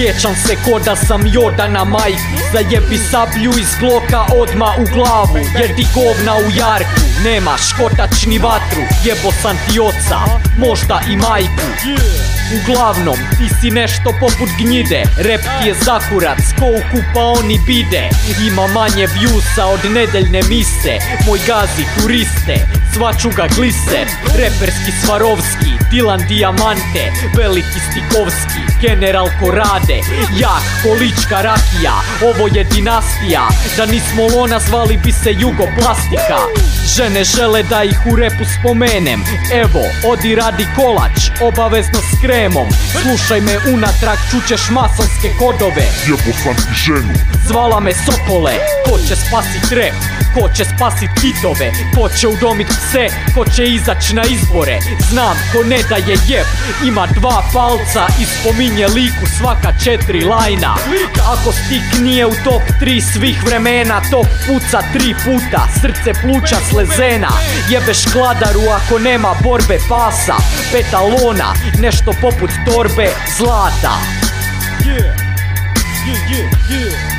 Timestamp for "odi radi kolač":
40.06-41.18